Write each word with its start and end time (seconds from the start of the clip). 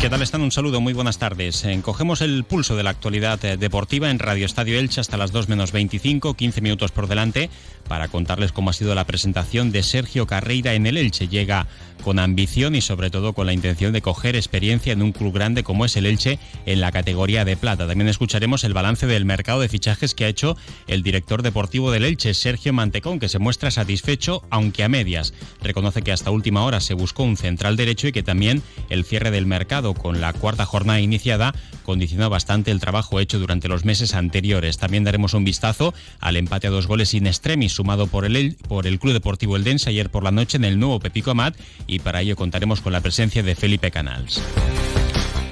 ¿Qué 0.00 0.08
tal 0.08 0.22
están? 0.22 0.40
Un 0.40 0.50
saludo, 0.50 0.80
muy 0.80 0.94
buenas 0.94 1.18
tardes. 1.18 1.62
Cogemos 1.82 2.22
el 2.22 2.44
pulso 2.44 2.74
de 2.74 2.82
la 2.82 2.88
actualidad 2.88 3.44
eh, 3.44 3.58
deportiva 3.58 4.10
en 4.10 4.18
Radio 4.18 4.46
Estadio 4.46 4.78
Elche 4.78 5.02
hasta 5.02 5.18
las 5.18 5.30
2 5.30 5.50
menos 5.50 5.72
25, 5.72 6.32
15 6.32 6.62
minutos 6.62 6.90
por 6.90 7.06
delante, 7.06 7.50
para 7.86 8.08
contarles 8.08 8.50
cómo 8.50 8.70
ha 8.70 8.72
sido 8.72 8.94
la 8.94 9.04
presentación 9.04 9.72
de 9.72 9.82
Sergio 9.82 10.26
Carreira 10.26 10.72
en 10.72 10.86
el 10.86 10.96
Elche. 10.96 11.28
Llega 11.28 11.66
con 12.00 12.18
ambición 12.18 12.74
y 12.74 12.80
sobre 12.80 13.10
todo 13.10 13.34
con 13.34 13.46
la 13.46 13.52
intención 13.52 13.92
de 13.92 14.00
coger 14.00 14.36
experiencia 14.36 14.94
en 14.94 15.02
un 15.02 15.12
club 15.12 15.34
grande 15.34 15.62
como 15.62 15.84
es 15.84 15.96
el 15.96 16.06
Elche 16.06 16.38
en 16.64 16.80
la 16.80 16.92
categoría 16.92 17.44
de 17.44 17.58
plata. 17.58 17.86
También 17.86 18.08
escucharemos 18.08 18.64
el 18.64 18.72
balance 18.72 19.06
del 19.06 19.26
mercado 19.26 19.60
de 19.60 19.68
fichajes 19.68 20.14
que 20.14 20.24
ha 20.24 20.28
hecho 20.28 20.56
el 20.86 21.02
director 21.02 21.42
deportivo 21.42 21.90
del 21.90 22.06
Elche, 22.06 22.32
Sergio 22.32 22.72
Mantecón, 22.72 23.18
que 23.18 23.28
se 23.28 23.38
muestra 23.38 23.70
satisfecho 23.70 24.42
aunque 24.48 24.82
a 24.82 24.88
medias. 24.88 25.34
Reconoce 25.62 26.00
que 26.00 26.12
hasta 26.12 26.30
última 26.30 26.64
hora 26.64 26.80
se 26.80 26.94
buscó 26.94 27.22
un 27.22 27.36
central 27.36 27.76
derecho 27.76 28.08
y 28.08 28.12
que 28.12 28.22
también 28.22 28.62
el 28.88 29.04
cierre 29.04 29.30
del 29.30 29.44
mercado 29.44 29.89
con 29.94 30.20
la 30.20 30.32
cuarta 30.32 30.66
jornada 30.66 31.00
iniciada 31.00 31.54
condicionó 31.84 32.30
bastante 32.30 32.70
el 32.70 32.80
trabajo 32.80 33.20
hecho 33.20 33.38
durante 33.38 33.68
los 33.68 33.84
meses 33.84 34.14
anteriores. 34.14 34.78
También 34.78 35.04
daremos 35.04 35.34
un 35.34 35.44
vistazo 35.44 35.94
al 36.20 36.36
empate 36.36 36.66
a 36.66 36.70
dos 36.70 36.86
goles 36.86 37.14
in 37.14 37.26
extremis 37.26 37.72
sumado 37.72 38.06
por 38.06 38.24
el, 38.24 38.56
por 38.68 38.86
el 38.86 38.98
Club 38.98 39.12
Deportivo 39.12 39.56
Eldense 39.56 39.90
ayer 39.90 40.10
por 40.10 40.24
la 40.24 40.30
noche 40.30 40.56
en 40.56 40.64
el 40.64 40.78
nuevo 40.78 41.00
Pepico 41.00 41.32
Amat 41.32 41.56
y 41.86 41.98
para 41.98 42.20
ello 42.20 42.36
contaremos 42.36 42.80
con 42.80 42.92
la 42.92 43.00
presencia 43.00 43.42
de 43.42 43.54
Felipe 43.54 43.90
Canals. 43.90 44.40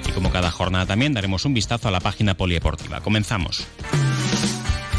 Y 0.07 0.11
como 0.11 0.31
cada 0.31 0.51
jornada 0.51 0.85
también 0.85 1.13
daremos 1.13 1.45
un 1.45 1.53
vistazo 1.53 1.87
a 1.87 1.91
la 1.91 1.99
página 1.99 2.35
polideportiva. 2.35 3.01
Comenzamos. 3.01 3.67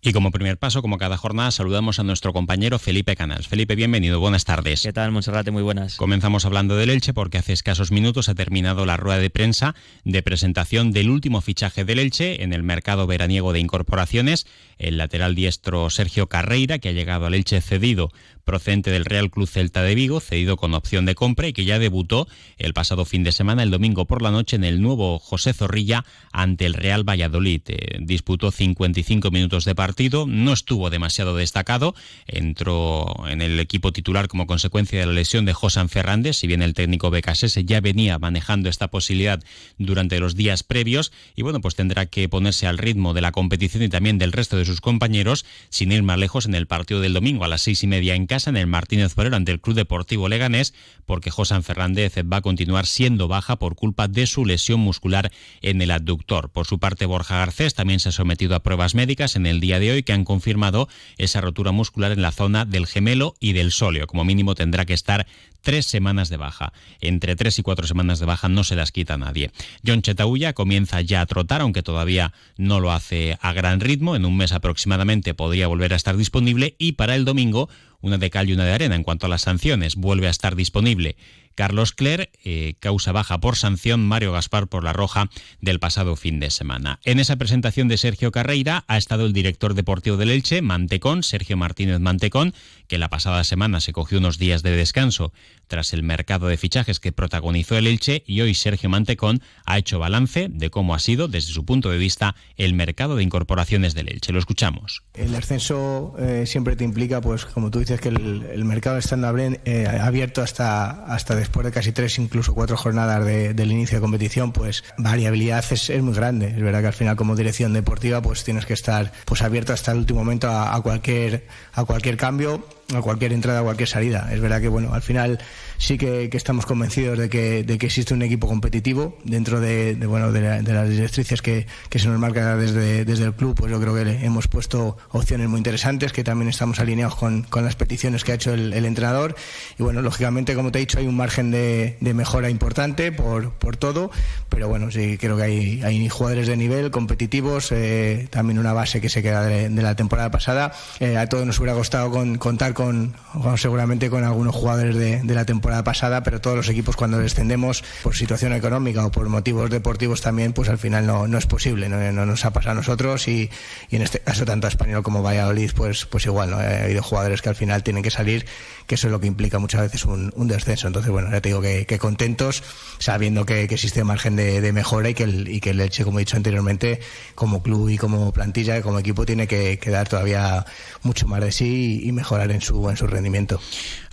Y 0.00 0.12
como 0.12 0.30
primer 0.30 0.58
paso, 0.58 0.80
como 0.80 0.96
cada 0.96 1.16
jornada, 1.16 1.50
saludamos 1.50 1.98
a 1.98 2.04
nuestro 2.04 2.32
compañero 2.32 2.78
Felipe 2.78 3.16
Canals. 3.16 3.48
Felipe, 3.48 3.74
bienvenido, 3.74 4.20
buenas 4.20 4.44
tardes. 4.44 4.82
¿Qué 4.82 4.92
tal, 4.92 5.10
Monserrate? 5.10 5.50
Muy 5.50 5.64
buenas. 5.64 5.96
Comenzamos 5.96 6.44
hablando 6.44 6.76
del 6.76 6.90
Elche 6.90 7.12
porque 7.12 7.38
hace 7.38 7.52
escasos 7.52 7.90
minutos 7.90 8.28
ha 8.28 8.36
terminado 8.36 8.86
la 8.86 8.96
rueda 8.96 9.18
de 9.18 9.28
prensa 9.28 9.74
de 10.04 10.22
presentación 10.22 10.92
del 10.92 11.10
último 11.10 11.40
fichaje 11.40 11.84
del 11.84 11.98
Elche 11.98 12.44
en 12.44 12.52
el 12.52 12.62
mercado 12.62 13.08
veraniego 13.08 13.52
de 13.52 13.58
incorporaciones, 13.58 14.46
el 14.78 14.98
lateral 14.98 15.34
diestro 15.34 15.90
Sergio 15.90 16.28
Carreira, 16.28 16.78
que 16.78 16.90
ha 16.90 16.92
llegado 16.92 17.26
al 17.26 17.34
Elche 17.34 17.60
cedido 17.60 18.12
procedente 18.48 18.90
del 18.90 19.04
Real 19.04 19.30
Club 19.30 19.46
Celta 19.46 19.82
de 19.82 19.94
Vigo, 19.94 20.20
cedido 20.20 20.56
con 20.56 20.72
opción 20.72 21.04
de 21.04 21.14
compra 21.14 21.48
y 21.48 21.52
que 21.52 21.66
ya 21.66 21.78
debutó 21.78 22.26
el 22.56 22.72
pasado 22.72 23.04
fin 23.04 23.22
de 23.22 23.30
semana, 23.30 23.62
el 23.62 23.70
domingo 23.70 24.06
por 24.06 24.22
la 24.22 24.30
noche, 24.30 24.56
en 24.56 24.64
el 24.64 24.80
nuevo 24.80 25.18
José 25.18 25.52
Zorrilla 25.52 26.06
ante 26.32 26.64
el 26.64 26.72
Real 26.72 27.06
Valladolid. 27.06 27.60
Eh, 27.66 27.98
disputó 28.00 28.50
55 28.50 29.30
minutos 29.30 29.66
de 29.66 29.74
partido, 29.74 30.24
no 30.26 30.54
estuvo 30.54 30.88
demasiado 30.88 31.36
destacado, 31.36 31.94
entró 32.26 33.26
en 33.28 33.42
el 33.42 33.60
equipo 33.60 33.92
titular 33.92 34.28
como 34.28 34.46
consecuencia 34.46 34.98
de 34.98 35.04
la 35.04 35.12
lesión 35.12 35.44
de 35.44 35.52
José 35.52 35.86
Fernández, 35.88 36.38
si 36.38 36.46
bien 36.46 36.62
el 36.62 36.72
técnico 36.72 37.10
Becasese 37.10 37.66
ya 37.66 37.82
venía 37.82 38.18
manejando 38.18 38.70
esta 38.70 38.88
posibilidad 38.88 39.44
durante 39.76 40.20
los 40.20 40.36
días 40.36 40.62
previos 40.62 41.12
y 41.36 41.42
bueno, 41.42 41.60
pues 41.60 41.74
tendrá 41.74 42.06
que 42.06 42.30
ponerse 42.30 42.66
al 42.66 42.78
ritmo 42.78 43.12
de 43.12 43.20
la 43.20 43.30
competición 43.30 43.82
y 43.82 43.90
también 43.90 44.16
del 44.16 44.32
resto 44.32 44.56
de 44.56 44.64
sus 44.64 44.80
compañeros, 44.80 45.44
sin 45.68 45.92
ir 45.92 46.02
más 46.02 46.18
lejos 46.18 46.46
en 46.46 46.54
el 46.54 46.66
partido 46.66 47.02
del 47.02 47.12
domingo 47.12 47.44
a 47.44 47.48
las 47.48 47.60
seis 47.60 47.82
y 47.82 47.86
media 47.86 48.14
en 48.14 48.26
casa 48.26 48.37
en 48.46 48.56
el 48.56 48.66
Martínez 48.66 49.14
Valero 49.14 49.36
ante 49.36 49.52
el 49.52 49.60
Club 49.60 49.76
Deportivo 49.76 50.28
Leganés, 50.28 50.74
porque 51.06 51.30
José 51.30 51.60
Fernández 51.62 52.14
va 52.30 52.38
a 52.38 52.42
continuar 52.42 52.86
siendo 52.86 53.26
baja 53.28 53.56
por 53.56 53.74
culpa 53.74 54.06
de 54.06 54.26
su 54.26 54.44
lesión 54.44 54.80
muscular 54.80 55.32
en 55.62 55.82
el 55.82 55.90
abductor. 55.90 56.50
Por 56.50 56.66
su 56.66 56.78
parte, 56.78 57.06
Borja 57.06 57.38
Garcés 57.38 57.74
también 57.74 58.00
se 58.00 58.10
ha 58.10 58.12
sometido 58.12 58.54
a 58.54 58.62
pruebas 58.62 58.94
médicas 58.94 59.34
en 59.36 59.46
el 59.46 59.60
día 59.60 59.80
de 59.80 59.92
hoy 59.92 60.02
que 60.02 60.12
han 60.12 60.24
confirmado 60.24 60.88
esa 61.16 61.40
rotura 61.40 61.72
muscular 61.72 62.12
en 62.12 62.22
la 62.22 62.32
zona 62.32 62.64
del 62.64 62.86
gemelo 62.86 63.34
y 63.40 63.54
del 63.54 63.72
sóleo. 63.72 64.06
Como 64.06 64.24
mínimo 64.24 64.54
tendrá 64.54 64.84
que 64.84 64.94
estar 64.94 65.26
tres 65.62 65.86
semanas 65.86 66.28
de 66.28 66.36
baja. 66.36 66.72
Entre 67.00 67.36
tres 67.36 67.58
y 67.58 67.62
cuatro 67.62 67.86
semanas 67.86 68.18
de 68.18 68.26
baja 68.26 68.48
no 68.48 68.64
se 68.64 68.76
las 68.76 68.92
quita 68.92 69.16
nadie. 69.16 69.50
John 69.86 70.02
Chetauya 70.02 70.52
comienza 70.52 71.00
ya 71.00 71.20
a 71.20 71.26
trotar, 71.26 71.60
aunque 71.60 71.82
todavía 71.82 72.32
no 72.56 72.80
lo 72.80 72.92
hace 72.92 73.38
a 73.40 73.52
gran 73.52 73.80
ritmo. 73.80 74.16
En 74.16 74.24
un 74.24 74.36
mes 74.36 74.52
aproximadamente 74.52 75.34
podría 75.34 75.68
volver 75.68 75.92
a 75.92 75.96
estar 75.96 76.16
disponible 76.16 76.74
y 76.78 76.92
para 76.92 77.14
el 77.14 77.24
domingo 77.24 77.68
una 78.00 78.18
de 78.18 78.30
cal 78.30 78.48
y 78.48 78.52
una 78.52 78.64
de 78.64 78.72
arena. 78.72 78.94
En 78.94 79.02
cuanto 79.02 79.26
a 79.26 79.28
las 79.28 79.42
sanciones, 79.42 79.96
vuelve 79.96 80.28
a 80.28 80.30
estar 80.30 80.56
disponible 80.56 81.16
Carlos 81.58 81.90
Cler, 81.90 82.30
eh, 82.44 82.76
causa 82.78 83.10
baja 83.10 83.40
por 83.40 83.56
sanción, 83.56 84.06
Mario 84.06 84.30
Gaspar 84.30 84.68
por 84.68 84.84
la 84.84 84.92
roja 84.92 85.28
del 85.60 85.80
pasado 85.80 86.14
fin 86.14 86.38
de 86.38 86.50
semana. 86.50 87.00
En 87.02 87.18
esa 87.18 87.34
presentación 87.34 87.88
de 87.88 87.98
Sergio 87.98 88.30
Carreira 88.30 88.84
ha 88.86 88.96
estado 88.96 89.26
el 89.26 89.32
director 89.32 89.74
deportivo 89.74 90.16
del 90.16 90.30
Elche, 90.30 90.62
Mantecón, 90.62 91.24
Sergio 91.24 91.56
Martínez 91.56 91.98
Mantecón, 91.98 92.54
que 92.86 92.96
la 92.96 93.08
pasada 93.08 93.42
semana 93.42 93.80
se 93.80 93.92
cogió 93.92 94.18
unos 94.18 94.38
días 94.38 94.62
de 94.62 94.70
descanso 94.70 95.32
tras 95.66 95.92
el 95.92 96.04
mercado 96.04 96.46
de 96.46 96.56
fichajes 96.56 97.00
que 97.00 97.10
protagonizó 97.10 97.76
el 97.76 97.88
Elche 97.88 98.22
y 98.24 98.40
hoy 98.40 98.54
Sergio 98.54 98.88
Mantecón 98.88 99.42
ha 99.66 99.78
hecho 99.78 99.98
balance 99.98 100.46
de 100.48 100.70
cómo 100.70 100.94
ha 100.94 101.00
sido, 101.00 101.26
desde 101.26 101.52
su 101.52 101.64
punto 101.64 101.90
de 101.90 101.98
vista, 101.98 102.36
el 102.56 102.72
mercado 102.74 103.16
de 103.16 103.24
incorporaciones 103.24 103.94
del 103.94 104.08
Elche. 104.10 104.32
Lo 104.32 104.38
escuchamos. 104.38 105.02
El 105.12 105.34
ascenso 105.34 106.14
eh, 106.20 106.44
siempre 106.46 106.76
te 106.76 106.84
implica, 106.84 107.20
pues 107.20 107.44
como 107.46 107.72
tú 107.72 107.80
dices, 107.80 108.00
que 108.00 108.10
el, 108.10 108.64
mercado 108.64 108.98
está 108.98 109.16
eh, 109.64 109.88
abierto 110.00 110.40
hasta, 110.40 111.04
hasta 111.04 111.34
después 111.34 111.47
después 111.48 111.64
de 111.64 111.72
casi 111.72 111.92
tres, 111.92 112.18
incluso 112.18 112.54
cuatro 112.54 112.76
jornadas 112.76 113.24
del 113.24 113.72
inicio 113.72 113.96
de 113.96 114.02
competición, 114.02 114.52
pues 114.52 114.84
variabilidad 114.98 115.64
es, 115.70 115.90
muy 116.02 116.12
grande. 116.12 116.48
Es 116.48 116.60
verdad 116.60 116.80
que 116.80 116.88
al 116.88 116.92
final 116.92 117.16
como 117.16 117.34
dirección 117.36 117.72
deportiva 117.72 118.20
pues 118.20 118.44
tienes 118.44 118.66
que 118.66 118.74
estar 118.74 119.12
pues 119.24 119.40
abierto 119.40 119.72
hasta 119.72 119.92
el 119.92 119.98
último 119.98 120.20
momento 120.20 120.50
a, 120.50 120.78
cualquier 120.82 121.46
a 121.72 121.84
cualquier 121.86 122.18
cambio, 122.18 122.66
a 122.94 123.02
cualquier 123.02 123.32
entrada, 123.32 123.60
a 123.60 123.62
cualquier 123.62 123.88
salida. 123.88 124.28
Es 124.32 124.40
verdad 124.40 124.60
que 124.60 124.68
bueno, 124.68 124.94
al 124.94 125.02
final 125.02 125.38
sí 125.76 125.98
que, 125.98 126.30
estamos 126.32 126.66
convencidos 126.66 127.18
de 127.18 127.28
que, 127.28 127.62
de 127.62 127.78
que, 127.78 127.86
existe 127.86 128.14
un 128.14 128.22
equipo 128.22 128.46
competitivo 128.46 129.16
dentro 129.24 129.60
de, 129.60 129.94
bueno, 130.06 130.32
de, 130.32 130.62
las 130.62 130.88
directrices 130.88 131.42
que, 131.42 131.66
que, 131.88 131.98
se 131.98 132.08
nos 132.08 132.18
marca 132.18 132.56
desde, 132.56 133.04
desde 133.04 133.24
el 133.24 133.34
club. 133.34 133.54
Pues 133.54 133.70
yo 133.70 133.80
creo 133.80 133.94
que 133.94 134.24
hemos 134.24 134.48
puesto 134.48 134.96
opciones 135.10 135.48
muy 135.48 135.58
interesantes, 135.58 136.12
que 136.12 136.24
también 136.24 136.48
estamos 136.48 136.80
alineados 136.80 137.16
con, 137.16 137.42
con 137.42 137.64
las 137.64 137.76
peticiones 137.76 138.24
que 138.24 138.32
ha 138.32 138.34
hecho 138.36 138.54
el, 138.54 138.72
entrenador. 138.72 139.36
Y 139.78 139.82
bueno, 139.82 140.00
lógicamente, 140.00 140.54
como 140.54 140.72
te 140.72 140.78
he 140.78 140.80
dicho, 140.80 140.98
hay 140.98 141.06
un 141.06 141.16
margen 141.16 141.50
de, 141.50 141.96
mejora 142.00 142.48
importante 142.48 143.12
por, 143.12 143.52
por 143.52 143.76
todo, 143.76 144.10
pero 144.48 144.68
bueno, 144.68 144.90
sí 144.90 145.18
creo 145.18 145.36
que 145.36 145.42
hay, 145.42 145.82
hay 145.82 146.08
jugadores 146.08 146.46
de 146.46 146.56
nivel 146.56 146.90
competitivos, 146.90 147.70
eh, 147.70 148.28
también 148.30 148.58
una 148.58 148.72
base 148.72 149.00
que 149.00 149.08
se 149.08 149.22
queda 149.22 149.44
de, 149.44 149.68
la 149.70 149.94
temporada 149.94 150.30
pasada. 150.30 150.72
Eh, 151.00 151.16
a 151.16 151.26
todos 151.26 151.46
nos 151.46 151.58
hubiera 151.58 151.74
costado 151.74 152.10
con, 152.10 152.38
contar 152.38 152.74
con, 152.78 153.12
seguramente 153.56 154.08
con 154.08 154.22
algunos 154.22 154.54
jugadores 154.54 154.94
de, 154.94 155.20
de 155.20 155.34
la 155.34 155.44
temporada 155.44 155.82
pasada, 155.82 156.22
pero 156.22 156.40
todos 156.40 156.56
los 156.56 156.68
equipos 156.68 156.94
cuando 156.94 157.18
descendemos 157.18 157.82
por 158.04 158.14
situación 158.14 158.52
económica 158.52 159.04
o 159.04 159.10
por 159.10 159.28
motivos 159.28 159.68
deportivos 159.68 160.20
también, 160.20 160.52
pues 160.52 160.68
al 160.68 160.78
final 160.78 161.04
no, 161.04 161.26
no 161.26 161.38
es 161.38 161.46
posible, 161.46 161.88
no, 161.88 161.98
nos 162.24 162.44
ha 162.44 162.52
pasado 162.52 162.70
a 162.70 162.74
nosotros 162.76 163.26
y, 163.26 163.50
y, 163.90 163.96
en 163.96 164.02
este 164.02 164.20
caso 164.20 164.44
tanto 164.44 164.68
a 164.68 164.70
Español 164.70 165.02
como 165.02 165.24
Valladolid, 165.24 165.72
pues, 165.74 166.06
pues 166.06 166.26
igual, 166.26 166.50
¿no? 166.50 166.58
ha 166.58 166.84
habido 166.84 167.02
jugadores 167.02 167.42
que 167.42 167.48
al 167.48 167.56
final 167.56 167.82
tienen 167.82 168.04
que 168.04 168.12
salir, 168.12 168.46
que 168.86 168.94
eso 168.94 169.08
es 169.08 169.10
lo 169.10 169.18
que 169.18 169.26
implica 169.26 169.58
muchas 169.58 169.80
veces 169.80 170.04
un, 170.04 170.32
un 170.36 170.46
descenso. 170.46 170.86
Entonces, 170.86 171.10
bueno, 171.10 171.32
ya 171.32 171.40
te 171.40 171.48
digo 171.48 171.60
que, 171.60 171.84
que 171.84 171.98
contentos, 171.98 172.62
sabiendo 173.00 173.44
que, 173.44 173.66
que, 173.66 173.74
existe 173.74 174.04
margen 174.04 174.36
de, 174.36 174.60
de 174.60 174.72
mejora 174.72 175.10
y 175.10 175.14
que, 175.14 175.24
el, 175.24 175.48
y 175.48 175.60
que 175.60 175.70
el 175.70 175.80
Elche, 175.80 176.04
como 176.04 176.20
he 176.20 176.22
dicho 176.22 176.36
anteriormente, 176.36 177.00
como 177.34 177.60
club 177.60 177.88
y 177.88 177.98
como 177.98 178.32
plantilla 178.32 178.78
y 178.78 178.82
como 178.82 179.00
equipo 179.00 179.26
tiene 179.26 179.48
que, 179.48 179.80
que 179.80 179.90
dar 179.90 180.08
todavía 180.08 180.64
mucho 181.02 181.26
más 181.26 181.40
de 181.40 181.50
sí 181.50 182.00
y, 182.04 182.12
mejorar 182.12 182.50
en 182.50 182.60
su, 182.60 182.67
en 182.68 182.96
su 182.96 183.06
rendimiento. 183.06 183.60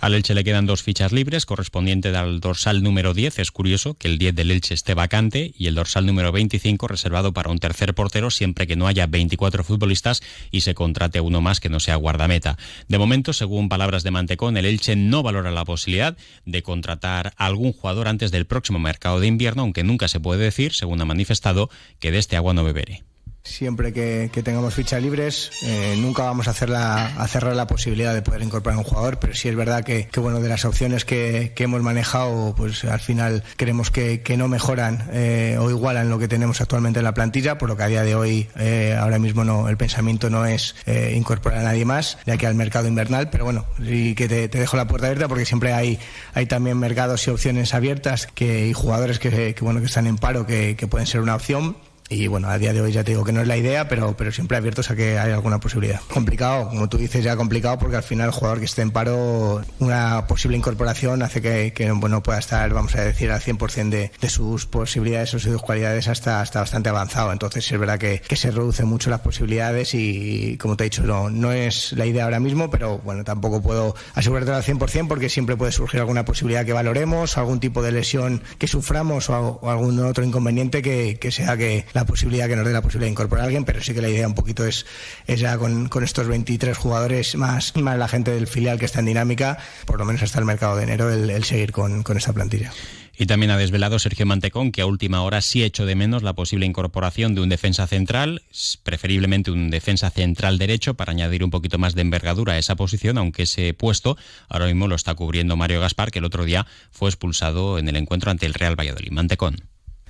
Al 0.00 0.14
Elche 0.14 0.34
le 0.34 0.44
quedan 0.44 0.66
dos 0.66 0.82
fichas 0.82 1.12
libres 1.12 1.46
correspondiente 1.46 2.14
al 2.16 2.40
dorsal 2.40 2.82
número 2.82 3.14
10. 3.14 3.38
Es 3.38 3.50
curioso 3.50 3.94
que 3.94 4.08
el 4.08 4.18
10 4.18 4.34
del 4.34 4.50
Elche 4.50 4.74
esté 4.74 4.94
vacante 4.94 5.52
y 5.56 5.66
el 5.66 5.74
dorsal 5.74 6.06
número 6.06 6.32
25 6.32 6.88
reservado 6.88 7.32
para 7.32 7.50
un 7.50 7.58
tercer 7.58 7.94
portero 7.94 8.30
siempre 8.30 8.66
que 8.66 8.76
no 8.76 8.86
haya 8.86 9.06
24 9.06 9.64
futbolistas 9.64 10.22
y 10.50 10.62
se 10.62 10.74
contrate 10.74 11.20
uno 11.20 11.40
más 11.40 11.60
que 11.60 11.68
no 11.68 11.80
sea 11.80 11.96
guardameta. 11.96 12.56
De 12.88 12.98
momento, 12.98 13.32
según 13.32 13.68
palabras 13.68 14.02
de 14.02 14.10
Mantecón, 14.10 14.56
el 14.56 14.66
Elche 14.66 14.96
no 14.96 15.22
valora 15.22 15.50
la 15.50 15.64
posibilidad 15.64 16.16
de 16.44 16.62
contratar 16.62 17.34
a 17.36 17.46
algún 17.46 17.72
jugador 17.72 18.08
antes 18.08 18.30
del 18.30 18.46
próximo 18.46 18.78
mercado 18.78 19.20
de 19.20 19.26
invierno, 19.26 19.62
aunque 19.62 19.84
nunca 19.84 20.08
se 20.08 20.20
puede 20.20 20.42
decir, 20.42 20.72
según 20.72 21.00
ha 21.00 21.04
manifestado, 21.04 21.70
que 22.00 22.10
de 22.10 22.18
este 22.18 22.36
agua 22.36 22.54
no 22.54 22.64
beberé. 22.64 23.04
Siempre 23.46 23.92
que, 23.92 24.28
tengamos 24.42 24.74
fichas 24.74 25.00
libres, 25.00 25.52
eh, 25.62 25.96
nunca 25.98 26.24
vamos 26.24 26.48
a, 26.48 26.50
hacer 26.50 26.68
la, 26.68 27.06
a 27.06 27.28
cerrar 27.28 27.54
la 27.54 27.66
posibilidad 27.68 28.12
de 28.12 28.20
poder 28.20 28.42
incorporar 28.42 28.76
un 28.76 28.84
jugador, 28.84 29.18
pero 29.20 29.34
sí 29.34 29.48
es 29.48 29.54
verdad 29.54 29.84
que, 29.84 30.08
bueno, 30.16 30.40
de 30.40 30.48
las 30.48 30.64
opciones 30.64 31.04
que, 31.04 31.52
hemos 31.56 31.80
manejado, 31.80 32.54
pues 32.56 32.84
al 32.84 33.00
final 33.00 33.44
creemos 33.56 33.90
que, 33.90 34.20
no 34.36 34.48
mejoran 34.48 35.08
eh, 35.12 35.56
o 35.58 35.70
igualan 35.70 36.10
lo 36.10 36.18
que 36.18 36.28
tenemos 36.28 36.60
actualmente 36.60 36.98
en 36.98 37.04
la 37.04 37.14
plantilla, 37.14 37.56
por 37.56 37.68
lo 37.68 37.76
que 37.76 37.84
a 37.84 37.86
día 37.86 38.02
de 38.02 38.14
hoy, 38.14 38.48
eh, 38.58 38.96
ahora 38.98 39.18
mismo 39.18 39.44
no, 39.44 39.68
el 39.68 39.76
pensamiento 39.76 40.28
no 40.28 40.44
es 40.44 40.74
incorporar 41.14 41.60
a 41.60 41.62
nadie 41.62 41.84
más, 41.84 42.18
ya 42.26 42.36
que 42.36 42.46
al 42.46 42.56
mercado 42.56 42.88
invernal, 42.88 43.30
pero 43.30 43.44
bueno, 43.44 43.64
sí 43.82 44.14
que 44.14 44.28
te, 44.28 44.48
dejo 44.48 44.76
la 44.76 44.88
puerta 44.88 45.06
abierta 45.06 45.28
porque 45.28 45.46
siempre 45.46 45.72
hay, 45.72 45.98
hay 46.34 46.46
también 46.46 46.78
mercados 46.78 47.26
y 47.26 47.30
opciones 47.30 47.72
abiertas 47.74 48.26
que, 48.26 48.66
y 48.66 48.72
jugadores 48.72 49.18
que, 49.18 49.54
bueno, 49.60 49.80
que 49.80 49.86
están 49.86 50.06
en 50.06 50.18
paro 50.18 50.46
que 50.46 50.74
pueden 50.90 51.06
ser 51.06 51.20
una 51.20 51.36
opción 51.36 51.76
y 52.08 52.26
bueno, 52.28 52.48
a 52.48 52.58
día 52.58 52.72
de 52.72 52.80
hoy 52.80 52.92
ya 52.92 53.02
te 53.02 53.12
digo 53.12 53.24
que 53.24 53.32
no 53.32 53.40
es 53.40 53.48
la 53.48 53.56
idea, 53.56 53.88
pero, 53.88 54.16
pero 54.16 54.30
siempre 54.30 54.56
abiertos 54.56 54.90
a 54.90 54.96
que 54.96 55.18
haya 55.18 55.34
alguna 55.34 55.58
posibilidad. 55.58 56.00
Complicado, 56.12 56.68
como 56.68 56.88
tú 56.88 56.98
dices, 56.98 57.24
ya 57.24 57.36
complicado 57.36 57.78
porque 57.78 57.96
al 57.96 58.02
final 58.02 58.26
el 58.26 58.32
jugador 58.32 58.58
que 58.60 58.66
esté 58.66 58.82
en 58.82 58.90
paro, 58.90 59.62
una 59.80 60.26
posible 60.26 60.56
incorporación 60.56 61.22
hace 61.22 61.42
que, 61.42 61.72
que 61.72 61.90
bueno, 61.92 62.22
pueda 62.22 62.38
estar, 62.38 62.72
vamos 62.72 62.94
a 62.94 63.02
decir, 63.02 63.30
al 63.30 63.40
100% 63.40 63.88
de, 63.88 64.12
de 64.20 64.28
sus 64.28 64.66
posibilidades 64.66 65.34
o 65.34 65.38
sus 65.38 65.60
cualidades 65.60 66.08
hasta, 66.08 66.40
hasta 66.40 66.60
bastante 66.60 66.88
avanzado. 66.88 67.32
Entonces 67.32 67.70
es 67.70 67.78
verdad 67.78 67.98
que, 67.98 68.20
que 68.20 68.36
se 68.36 68.50
reducen 68.50 68.86
mucho 68.86 69.10
las 69.10 69.20
posibilidades 69.20 69.94
y, 69.94 70.56
como 70.58 70.76
te 70.76 70.84
he 70.84 70.86
dicho, 70.86 71.02
no, 71.02 71.28
no 71.30 71.52
es 71.52 71.92
la 71.92 72.06
idea 72.06 72.24
ahora 72.24 72.40
mismo, 72.40 72.70
pero 72.70 72.98
bueno, 72.98 73.24
tampoco 73.24 73.62
puedo 73.62 73.96
asegurarte 74.14 74.52
al 74.52 74.62
100% 74.62 75.08
porque 75.08 75.28
siempre 75.28 75.56
puede 75.56 75.72
surgir 75.72 76.00
alguna 76.00 76.24
posibilidad 76.24 76.64
que 76.64 76.72
valoremos, 76.72 77.36
algún 77.36 77.58
tipo 77.58 77.82
de 77.82 77.92
lesión 77.92 78.42
que 78.58 78.68
suframos 78.68 79.28
o, 79.28 79.58
o 79.60 79.70
algún 79.70 79.98
otro 80.00 80.24
inconveniente 80.24 80.82
que, 80.82 81.18
que 81.18 81.32
sea 81.32 81.56
que 81.56 81.84
la 81.96 82.04
posibilidad 82.04 82.46
que 82.46 82.56
nos 82.56 82.66
dé 82.66 82.72
la 82.72 82.82
posibilidad 82.82 83.06
de 83.06 83.12
incorporar 83.12 83.44
a 83.44 83.46
alguien, 83.46 83.64
pero 83.64 83.82
sí 83.82 83.94
que 83.94 84.02
la 84.02 84.08
idea 84.08 84.28
un 84.28 84.34
poquito 84.34 84.66
es, 84.66 84.84
es 85.26 85.40
ya 85.40 85.56
con, 85.56 85.88
con 85.88 86.04
estos 86.04 86.28
23 86.28 86.76
jugadores 86.76 87.34
más, 87.36 87.74
más 87.76 87.98
la 87.98 88.06
gente 88.06 88.30
del 88.30 88.46
filial 88.46 88.78
que 88.78 88.84
está 88.84 89.00
en 89.00 89.06
dinámica, 89.06 89.58
por 89.86 89.98
lo 89.98 90.04
menos 90.04 90.22
hasta 90.22 90.38
el 90.38 90.44
mercado 90.44 90.76
de 90.76 90.84
enero, 90.84 91.10
el, 91.10 91.44
seguir 91.44 91.72
con, 91.72 92.02
con 92.02 92.18
esta 92.18 92.34
plantilla. 92.34 92.70
Y 93.18 93.24
también 93.24 93.50
ha 93.50 93.56
desvelado 93.56 93.98
Sergio 93.98 94.26
Mantecón 94.26 94.72
que 94.72 94.82
a 94.82 94.86
última 94.86 95.22
hora 95.22 95.40
sí 95.40 95.64
hecho 95.64 95.86
de 95.86 95.94
menos 95.94 96.22
la 96.22 96.34
posible 96.34 96.66
incorporación 96.66 97.34
de 97.34 97.40
un 97.40 97.48
defensa 97.48 97.86
central, 97.86 98.42
preferiblemente 98.82 99.50
un 99.50 99.70
defensa 99.70 100.10
central 100.10 100.58
derecho 100.58 100.94
para 100.94 101.12
añadir 101.12 101.42
un 101.42 101.50
poquito 101.50 101.78
más 101.78 101.94
de 101.94 102.02
envergadura 102.02 102.52
a 102.52 102.58
esa 102.58 102.76
posición, 102.76 103.16
aunque 103.16 103.44
ese 103.44 103.72
puesto 103.72 104.18
ahora 104.50 104.66
mismo 104.66 104.86
lo 104.86 104.96
está 104.96 105.14
cubriendo 105.14 105.56
Mario 105.56 105.80
Gaspar, 105.80 106.10
que 106.10 106.18
el 106.18 106.26
otro 106.26 106.44
día 106.44 106.66
fue 106.90 107.08
expulsado 107.08 107.78
en 107.78 107.88
el 107.88 107.96
encuentro 107.96 108.30
ante 108.30 108.44
el 108.44 108.52
Real 108.52 108.78
Valladolid. 108.78 109.12
Mantecón 109.12 109.56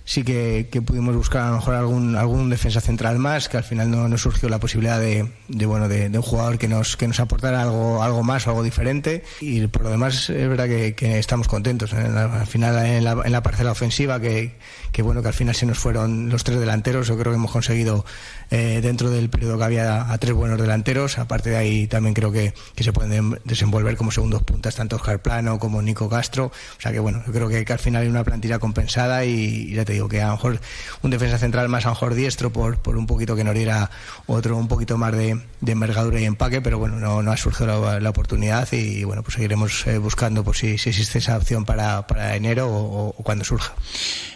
sí 0.07 0.23
que, 0.23 0.67
pudimos 0.87 1.15
buscar 1.15 1.43
a 1.43 1.51
lo 1.51 1.57
mejor 1.57 1.75
algún, 1.75 2.17
algún 2.17 2.49
defensa 2.49 2.81
central 2.81 3.19
más, 3.19 3.49
que 3.49 3.59
al 3.59 3.65
final 3.65 3.91
no, 3.91 4.09
no 4.09 4.17
surgió 4.17 4.49
la 4.49 4.59
posibilidad 4.59 4.99
de, 4.99 5.29
de 5.49 5.67
bueno, 5.67 5.89
de, 5.89 6.09
un 6.09 6.23
jugador 6.23 6.59
que 6.59 6.69
nos, 6.69 6.97
que 6.97 7.07
nos 7.07 7.21
aportara 7.21 7.61
algo, 7.61 8.03
algo 8.03 8.23
más 8.23 8.47
o 8.47 8.51
algo 8.51 8.63
diferente. 8.63 9.25
Y 9.41 9.67
por 9.67 9.83
lo 9.83 9.91
demás 9.91 10.31
es 10.31 10.49
verdad 10.49 10.67
que, 10.67 10.95
que 10.95 11.19
estamos 11.19 11.49
contentos. 11.49 11.93
al 11.93 12.47
final 12.47 12.87
en 12.87 13.05
la, 13.05 13.21
en 13.25 13.33
la 13.33 13.43
parcela 13.43 13.73
ofensiva, 13.73 14.21
que, 14.21 14.55
que 14.93 15.03
bueno, 15.03 15.21
que 15.23 15.29
al 15.29 15.35
final 15.35 15.55
se 15.55 15.67
nos 15.67 15.79
fueron 15.79 16.31
los 16.31 16.45
tres 16.45 16.61
delanteros, 16.61 17.09
yo 17.09 17.19
creo 17.19 17.33
que 17.33 17.37
hemos 17.37 17.51
conseguido 17.51 18.05
eh, 18.51 18.81
dentro 18.81 19.11
del 19.11 19.29
periodo 19.29 19.59
que 19.59 19.65
había 19.65 20.13
a 20.13 20.19
tres 20.19 20.35
buenos 20.35 20.61
delanteros. 20.61 21.19
Aparte 21.19 21.51
de 21.51 21.57
ahí 21.57 21.87
también 21.89 22.15
creo 22.15 22.31
que, 22.31 22.55
que 22.77 22.85
se 22.85 22.93
pueden 22.93 23.41
desenvolver 23.45 23.97
como 23.97 24.13
segundos 24.13 24.43
puntas 24.45 24.77
tanto 24.77 24.97
Oscar 24.97 25.21
Plano 25.21 25.59
como 25.59 25.83
Nico 25.83 26.09
Castro. 26.09 26.47
O 26.47 26.81
sea 26.81 26.93
que 26.93 27.01
bueno, 27.01 27.23
yo 27.27 27.33
creo 27.33 27.49
que, 27.49 27.65
que 27.65 27.73
al 27.73 27.81
final 27.81 28.03
hay 28.03 28.09
una 28.09 28.23
plantilla 28.23 28.61
compensada 28.61 29.25
y, 29.25 29.75
ya 29.75 29.85
te 29.85 29.96
digo 29.97 30.09
que 30.09 30.23
a 30.23 30.29
lo 30.29 30.33
mejor 30.33 30.61
un 31.03 31.11
defensa 31.11 31.39
central 31.39 31.69
más 31.69 31.85
a 31.85 31.89
lo 31.89 31.95
mejor 31.95 32.15
diestro 32.15 32.53
por, 32.53 32.79
por 32.79 32.97
un 32.97 33.07
poquito 33.07 33.35
que 33.37 33.45
nos 33.45 33.55
diera 33.55 33.91
otro 34.27 34.57
un 34.57 34.69
poquito 34.69 34.97
más 34.99 35.13
de, 35.13 35.41
de 35.61 35.73
envergadura 35.73 36.21
y 36.21 36.25
empaque, 36.25 36.61
pero 36.61 36.79
bueno, 36.79 36.99
no, 36.99 37.23
no 37.23 37.33
ha 37.33 37.37
surgido 37.37 38.01
la, 38.01 38.11
oportunidad 38.11 38.71
y, 38.73 39.05
bueno, 39.05 39.23
pues 39.23 39.35
seguiremos 39.35 39.87
eh, 39.87 39.99
buscando 39.99 40.45
por 40.45 40.57
si, 40.57 40.79
si 40.79 40.91
existe 40.91 41.19
esa 41.19 41.37
opción 41.37 41.65
para, 41.65 42.07
para 42.07 42.37
enero 42.37 42.69
o, 42.69 43.09
o 43.09 43.23
cuando 43.23 43.45
surja. 43.45 43.75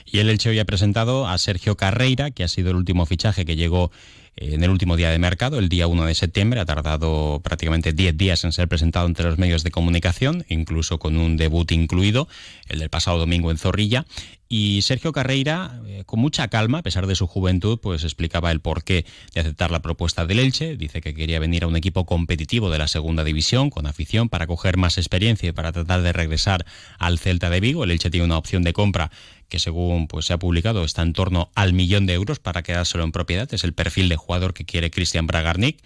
Y 0.05 0.19
el 0.19 0.29
Elche 0.29 0.51
hoy 0.51 0.59
ha 0.59 0.65
presentado 0.65 1.29
a 1.29 1.39
Sergio 1.39 1.77
Carreira, 1.77 2.31
que 2.31 2.43
ha 2.43 2.49
sido 2.49 2.71
el 2.71 2.77
último 2.77 3.07
fichaje 3.07 3.45
que 3.45 3.57
llegó 3.57 3.93
en 4.37 4.65
el 4.65 4.71
último 4.71 4.97
día 4.97 5.11
de 5.11 5.19
mercado, 5.19 5.59
el 5.59 5.69
día 5.69 5.87
1 5.87 6.07
de 6.07 6.15
septiembre. 6.15 6.61
Ha 6.61 6.65
tardado 6.65 7.41
prácticamente 7.43 7.93
10 7.93 8.17
días 8.17 8.45
en 8.45 8.53
ser 8.53 8.69
presentado 8.69 9.07
entre 9.07 9.27
los 9.27 9.39
medios 9.39 9.62
de 9.62 9.71
comunicación, 9.71 10.45
incluso 10.49 10.99
con 10.99 11.17
un 11.17 11.37
debut 11.37 11.71
incluido, 11.73 12.29
el 12.69 12.79
del 12.79 12.91
pasado 12.91 13.19
domingo 13.19 13.51
en 13.51 13.59
Zorrilla. 13.59 14.07
Y 14.52 14.82
Sergio 14.82 15.12
Carreira, 15.12 15.81
eh, 15.87 16.02
con 16.05 16.19
mucha 16.19 16.49
calma, 16.49 16.79
a 16.79 16.82
pesar 16.82 17.06
de 17.06 17.14
su 17.14 17.29
juventud, 17.29 17.79
pues 17.81 18.02
explicaba 18.02 18.50
el 18.50 18.58
porqué 18.58 19.06
de 19.32 19.43
aceptar 19.43 19.70
la 19.70 19.81
propuesta 19.81 20.26
del 20.26 20.41
Elche. 20.41 20.76
Dice 20.76 21.00
que 21.00 21.14
quería 21.14 21.38
venir 21.38 21.62
a 21.62 21.69
un 21.69 21.76
equipo 21.76 22.05
competitivo 22.05 22.69
de 22.69 22.79
la 22.79 22.88
segunda 22.88 23.23
división, 23.23 23.70
con 23.70 23.87
afición, 23.87 24.29
para 24.29 24.49
coger 24.49 24.76
más 24.76 24.99
experiencia 24.99 25.50
y 25.50 25.52
para 25.52 25.70
tratar 25.70 26.02
de 26.02 26.12
regresar 26.12 26.67
al 26.99 27.20
Celta 27.20 27.49
de 27.49 27.61
Vigo. 27.61 27.85
El 27.85 27.93
Elche 27.93 28.11
tiene 28.11 28.26
una 28.26 28.38
opción 28.38 28.64
de 28.64 28.73
compra 28.73 29.12
que 29.49 29.61
según 29.61 30.08
pues, 30.08 30.26
se 30.26 30.32
ha 30.32 30.38
publicado 30.41 30.82
está 30.82 31.02
en 31.02 31.12
torno 31.12 31.52
al 31.55 31.73
millón 31.73 32.06
de 32.06 32.14
euros 32.14 32.41
para 32.41 32.64
quedárselo 32.64 33.05
en 33.05 33.12
propiedad. 33.12 33.49
Es 33.55 33.62
el 33.62 33.73
perfil 33.73 34.08
de 34.08 34.17
jugador 34.17 34.52
que 34.52 34.64
quiere 34.64 34.91
Cristian 34.91 35.29
Bragarnik. 35.29 35.79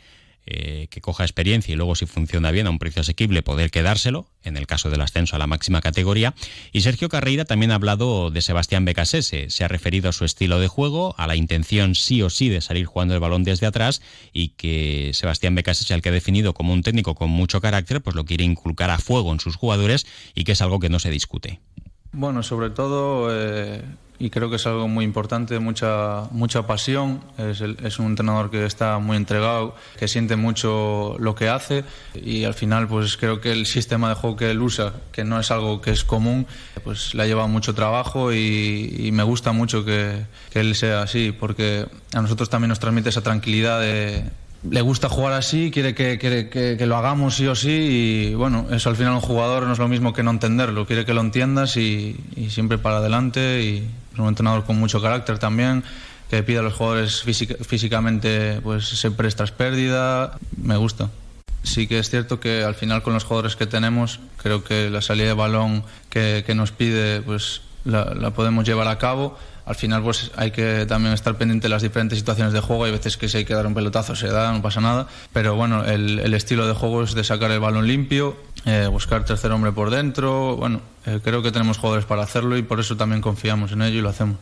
Eh, 0.46 0.88
que 0.90 1.00
coja 1.00 1.24
experiencia 1.24 1.72
y 1.72 1.76
luego 1.76 1.94
si 1.94 2.04
funciona 2.04 2.50
bien 2.50 2.66
a 2.66 2.70
un 2.70 2.78
precio 2.78 3.00
asequible 3.00 3.42
poder 3.42 3.70
quedárselo, 3.70 4.28
en 4.42 4.58
el 4.58 4.66
caso 4.66 4.90
del 4.90 5.00
ascenso 5.00 5.36
a 5.36 5.38
la 5.38 5.46
máxima 5.46 5.80
categoría. 5.80 6.34
Y 6.70 6.82
Sergio 6.82 7.08
Carreira 7.08 7.46
también 7.46 7.70
ha 7.70 7.76
hablado 7.76 8.30
de 8.30 8.42
Sebastián 8.42 8.84
Becasese, 8.84 9.48
se 9.48 9.64
ha 9.64 9.68
referido 9.68 10.10
a 10.10 10.12
su 10.12 10.26
estilo 10.26 10.60
de 10.60 10.68
juego, 10.68 11.14
a 11.16 11.26
la 11.26 11.34
intención 11.34 11.94
sí 11.94 12.20
o 12.20 12.28
sí 12.28 12.50
de 12.50 12.60
salir 12.60 12.84
jugando 12.84 13.14
el 13.14 13.20
balón 13.20 13.42
desde 13.42 13.66
atrás 13.66 14.02
y 14.34 14.48
que 14.48 15.12
Sebastián 15.14 15.54
Becasese, 15.54 15.94
al 15.94 16.02
que 16.02 16.10
ha 16.10 16.12
definido 16.12 16.52
como 16.52 16.74
un 16.74 16.82
técnico 16.82 17.14
con 17.14 17.30
mucho 17.30 17.62
carácter, 17.62 18.02
pues 18.02 18.14
lo 18.14 18.26
quiere 18.26 18.44
inculcar 18.44 18.90
a 18.90 18.98
fuego 18.98 19.32
en 19.32 19.40
sus 19.40 19.56
jugadores 19.56 20.06
y 20.34 20.44
que 20.44 20.52
es 20.52 20.60
algo 20.60 20.78
que 20.78 20.90
no 20.90 20.98
se 20.98 21.08
discute. 21.08 21.60
Bueno, 22.16 22.44
sobre 22.44 22.70
todo, 22.70 23.28
eh, 23.32 23.82
y 24.20 24.30
creo 24.30 24.48
que 24.48 24.54
es 24.54 24.66
algo 24.68 24.86
muy 24.86 25.04
importante, 25.04 25.58
mucha, 25.58 26.28
mucha 26.30 26.64
pasión. 26.64 27.20
Es, 27.38 27.60
es, 27.60 27.98
un 27.98 28.06
entrenador 28.06 28.52
que 28.52 28.64
está 28.66 29.00
muy 29.00 29.16
entregado, 29.16 29.74
que 29.98 30.06
siente 30.06 30.36
mucho 30.36 31.16
lo 31.18 31.34
que 31.34 31.48
hace 31.48 31.82
y 32.14 32.44
al 32.44 32.54
final, 32.54 32.86
pues 32.86 33.16
creo 33.16 33.40
que 33.40 33.50
el 33.50 33.66
sistema 33.66 34.08
de 34.08 34.14
juego 34.14 34.36
que 34.36 34.52
él 34.52 34.62
usa, 34.62 34.92
que 35.10 35.24
no 35.24 35.40
es 35.40 35.50
algo 35.50 35.80
que 35.80 35.90
es 35.90 36.04
común, 36.04 36.46
pues 36.84 37.14
le 37.16 37.24
ha 37.24 37.26
llevado 37.26 37.48
mucho 37.48 37.74
trabajo 37.74 38.32
y, 38.32 38.94
y 38.96 39.10
me 39.10 39.24
gusta 39.24 39.50
mucho 39.50 39.84
que, 39.84 40.24
que 40.50 40.60
él 40.60 40.76
sea 40.76 41.02
así, 41.02 41.32
porque 41.32 41.86
a 42.14 42.22
nosotros 42.22 42.48
también 42.48 42.68
nos 42.68 42.78
transmite 42.78 43.08
esa 43.08 43.22
tranquilidad 43.22 43.80
de 43.80 44.22
le 44.70 44.80
gusta 44.80 45.08
jugar 45.08 45.32
así, 45.34 45.70
quiere 45.70 45.94
que, 45.94 46.18
que, 46.18 46.86
lo 46.86 46.96
hagamos 46.96 47.36
sí 47.36 47.46
o 47.46 47.54
sí 47.54 47.70
y 48.30 48.34
bueno, 48.34 48.66
eso 48.70 48.88
al 48.88 48.96
final 48.96 49.12
un 49.14 49.20
jugador 49.20 49.64
no 49.64 49.72
es 49.72 49.78
lo 49.78 49.88
mismo 49.88 50.12
que 50.12 50.22
no 50.22 50.30
entenderlo, 50.30 50.86
quiere 50.86 51.04
que 51.04 51.14
lo 51.14 51.20
entiendas 51.20 51.76
y, 51.76 52.16
siempre 52.48 52.78
para 52.78 52.98
adelante 52.98 53.62
y 53.62 53.88
es 54.12 54.18
un 54.18 54.28
entrenador 54.28 54.64
con 54.64 54.78
mucho 54.78 55.02
carácter 55.02 55.38
también, 55.38 55.82
que 56.30 56.42
pide 56.42 56.58
a 56.58 56.62
los 56.62 56.74
jugadores 56.74 57.22
físicamente 57.22 58.60
pues 58.62 58.86
se 58.86 59.10
presta 59.10 59.44
pérdida, 59.46 60.38
me 60.56 60.76
gusta. 60.76 61.10
Sí 61.64 61.86
que 61.86 61.98
es 61.98 62.10
cierto 62.10 62.38
que 62.38 62.62
al 62.62 62.74
final 62.74 63.02
con 63.02 63.14
los 63.14 63.24
jugadores 63.24 63.56
que 63.56 63.66
tenemos, 63.66 64.20
creo 64.36 64.62
que 64.62 64.90
la 64.90 65.02
salida 65.02 65.28
de 65.28 65.32
balón 65.32 65.82
que, 66.10 66.44
nos 66.54 66.70
pide 66.70 67.20
pues 67.22 67.62
la, 67.84 68.30
podemos 68.30 68.64
llevar 68.64 68.86
a 68.86 68.98
cabo 68.98 69.36
al 69.66 69.74
final 69.74 70.02
pues 70.02 70.30
hay 70.36 70.50
que 70.50 70.84
también 70.86 71.14
estar 71.14 71.36
pendiente 71.36 71.64
de 71.64 71.68
las 71.70 71.82
diferentes 71.82 72.18
situaciones 72.18 72.52
de 72.52 72.60
juego. 72.60 72.84
Hay 72.84 72.92
veces 72.92 73.16
que 73.16 73.28
si 73.28 73.38
hay 73.38 73.44
que 73.44 73.54
dar 73.54 73.66
un 73.66 73.74
pelotazo 73.74 74.14
se 74.14 74.28
da, 74.28 74.52
no 74.52 74.60
pasa 74.60 74.80
nada. 74.80 75.08
Pero 75.32 75.56
bueno, 75.56 75.84
el, 75.84 76.34
estilo 76.34 76.66
de 76.68 76.74
juego 76.74 77.02
es 77.02 77.14
de 77.14 77.24
sacar 77.24 77.50
el 77.50 77.60
balón 77.60 77.86
limpio, 77.86 78.36
eh, 78.66 78.86
buscar 78.90 79.24
tercer 79.24 79.50
hombre 79.52 79.72
por 79.72 79.90
dentro. 79.90 80.56
Bueno, 80.56 80.82
eh, 81.06 81.20
creo 81.24 81.42
que 81.42 81.50
tenemos 81.50 81.78
jugadores 81.78 82.04
para 82.04 82.22
hacerlo 82.22 82.58
y 82.58 82.62
por 82.62 82.78
eso 82.78 82.96
también 82.96 83.22
confiamos 83.22 83.72
en 83.72 83.80
ello 83.80 84.00
y 84.00 84.02
lo 84.02 84.10
hacemos. 84.10 84.36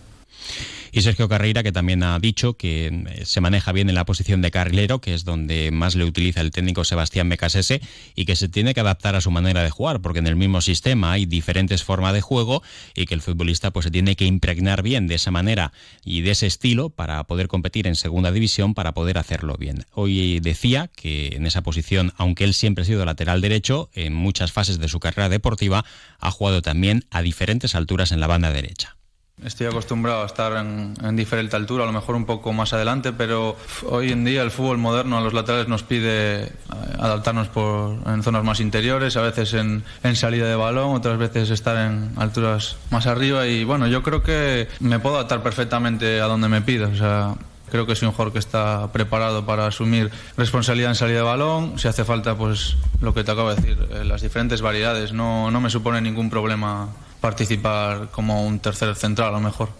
Y 0.94 1.00
Sergio 1.00 1.26
Carreira, 1.26 1.62
que 1.62 1.72
también 1.72 2.02
ha 2.02 2.18
dicho 2.18 2.58
que 2.58 2.88
eh, 2.88 3.24
se 3.24 3.40
maneja 3.40 3.72
bien 3.72 3.88
en 3.88 3.94
la 3.94 4.04
posición 4.04 4.42
de 4.42 4.50
carrilero, 4.50 5.00
que 5.00 5.14
es 5.14 5.24
donde 5.24 5.70
más 5.70 5.94
le 5.94 6.04
utiliza 6.04 6.42
el 6.42 6.50
técnico 6.50 6.84
Sebastián 6.84 7.30
Becasese, 7.30 7.80
y 8.14 8.26
que 8.26 8.36
se 8.36 8.50
tiene 8.50 8.74
que 8.74 8.80
adaptar 8.80 9.16
a 9.16 9.22
su 9.22 9.30
manera 9.30 9.62
de 9.62 9.70
jugar, 9.70 10.02
porque 10.02 10.18
en 10.18 10.26
el 10.26 10.36
mismo 10.36 10.60
sistema 10.60 11.12
hay 11.12 11.24
diferentes 11.24 11.82
formas 11.82 12.12
de 12.12 12.20
juego 12.20 12.62
y 12.94 13.06
que 13.06 13.14
el 13.14 13.22
futbolista 13.22 13.70
pues 13.70 13.84
se 13.84 13.90
tiene 13.90 14.16
que 14.16 14.26
impregnar 14.26 14.82
bien 14.82 15.06
de 15.06 15.14
esa 15.14 15.30
manera 15.30 15.72
y 16.04 16.20
de 16.20 16.32
ese 16.32 16.46
estilo 16.46 16.90
para 16.90 17.24
poder 17.24 17.48
competir 17.48 17.86
en 17.86 17.96
segunda 17.96 18.30
división, 18.30 18.74
para 18.74 18.92
poder 18.92 19.16
hacerlo 19.16 19.56
bien. 19.58 19.86
Hoy 19.92 20.40
decía 20.40 20.90
que 20.94 21.28
en 21.28 21.46
esa 21.46 21.62
posición, 21.62 22.12
aunque 22.18 22.44
él 22.44 22.52
siempre 22.52 22.82
ha 22.82 22.86
sido 22.86 23.06
lateral 23.06 23.40
derecho, 23.40 23.88
en 23.94 24.12
muchas 24.12 24.52
fases 24.52 24.78
de 24.78 24.88
su 24.88 25.00
carrera 25.00 25.30
deportiva 25.30 25.86
ha 26.18 26.30
jugado 26.30 26.60
también 26.60 27.06
a 27.10 27.22
diferentes 27.22 27.74
alturas 27.74 28.12
en 28.12 28.20
la 28.20 28.26
banda 28.26 28.52
derecha. 28.52 28.96
Estoy 29.44 29.66
acostumbrado 29.66 30.22
a 30.22 30.26
estar 30.26 30.52
en, 30.56 31.16
diferente 31.16 31.56
altura, 31.56 31.84
a 31.84 31.86
lo 31.86 31.92
mejor 31.92 32.14
un 32.14 32.26
poco 32.26 32.52
más 32.52 32.72
adelante, 32.72 33.12
pero 33.12 33.56
hoy 33.88 34.12
en 34.12 34.24
día 34.24 34.42
el 34.42 34.52
fútbol 34.52 34.78
moderno 34.78 35.18
a 35.18 35.20
los 35.20 35.32
laterales 35.32 35.66
nos 35.66 35.82
pide 35.82 36.44
eh, 36.44 36.52
adaptarnos 36.98 37.48
por, 37.48 37.98
en 38.06 38.22
zonas 38.22 38.44
más 38.44 38.60
interiores, 38.60 39.16
a 39.16 39.22
veces 39.22 39.54
en, 39.54 39.82
salida 40.14 40.46
de 40.46 40.54
balón, 40.54 40.94
otras 40.94 41.18
veces 41.18 41.50
estar 41.50 41.76
en 41.76 42.12
alturas 42.16 42.76
más 42.90 43.06
arriba 43.06 43.46
y 43.46 43.64
bueno, 43.64 43.88
yo 43.88 44.02
creo 44.02 44.22
que 44.22 44.68
me 44.78 45.00
puedo 45.00 45.16
adaptar 45.16 45.42
perfectamente 45.42 46.20
a 46.20 46.26
donde 46.26 46.48
me 46.48 46.62
pida. 46.62 46.88
O 46.88 46.96
sea, 46.96 47.34
Creo 47.72 47.86
que 47.86 47.96
soy 47.96 48.06
un 48.06 48.12
jugador 48.12 48.34
que 48.34 48.38
está 48.38 48.92
preparado 48.92 49.46
para 49.46 49.66
asumir 49.66 50.10
responsabilidad 50.36 50.90
en 50.90 50.94
salida 50.94 51.16
de 51.16 51.22
balón. 51.22 51.78
Si 51.78 51.88
hace 51.88 52.04
falta, 52.04 52.36
pues 52.36 52.76
lo 53.00 53.14
que 53.14 53.24
te 53.24 53.30
acabo 53.30 53.48
de 53.48 53.56
decir, 53.56 53.88
eh, 53.92 54.04
las 54.04 54.20
diferentes 54.20 54.60
variedades. 54.60 55.14
No, 55.14 55.50
no 55.50 55.58
me 55.58 55.70
supone 55.70 56.02
ningún 56.02 56.28
problema 56.28 56.90
participar 57.22 58.10
como 58.10 58.46
un 58.46 58.58
tercer 58.58 58.94
central 58.96 59.28
a 59.30 59.32
lo 59.32 59.40
mejor. 59.40 59.70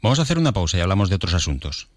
Vamos 0.00 0.20
a 0.20 0.22
hacer 0.22 0.38
una 0.38 0.52
pausa 0.52 0.78
y 0.78 0.80
hablamos 0.82 1.08
de 1.08 1.16
otros 1.16 1.34
asuntos. 1.34 1.88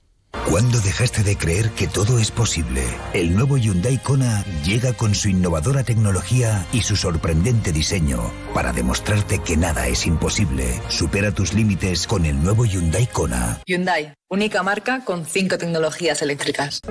¿Cuándo 0.49 0.79
dejaste 0.79 1.23
de 1.23 1.37
creer 1.37 1.71
que 1.71 1.87
todo 1.87 2.19
es 2.19 2.31
posible? 2.31 2.83
El 3.13 3.35
nuevo 3.35 3.57
Hyundai 3.57 3.97
Kona 4.01 4.43
llega 4.63 4.93
con 4.93 5.13
su 5.13 5.29
innovadora 5.29 5.83
tecnología 5.83 6.65
y 6.71 6.81
su 6.81 6.95
sorprendente 6.95 7.71
diseño 7.71 8.31
para 8.53 8.71
demostrarte 8.71 9.39
que 9.39 9.57
nada 9.57 9.87
es 9.87 10.05
imposible. 10.05 10.81
Supera 10.89 11.33
tus 11.33 11.53
límites 11.53 12.07
con 12.07 12.25
el 12.25 12.41
nuevo 12.41 12.65
Hyundai 12.65 13.07
Kona. 13.07 13.61
Hyundai, 13.65 14.13
única 14.29 14.63
marca 14.63 15.03
con 15.03 15.25
cinco 15.25 15.57
tecnologías 15.57 16.21
eléctricas. 16.21 16.81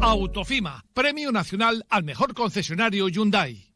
Autofima, 0.00 0.84
Premio 0.92 1.32
Nacional 1.32 1.84
al 1.88 2.04
Mejor 2.04 2.34
Concesionario 2.34 3.08
Hyundai. 3.08 3.74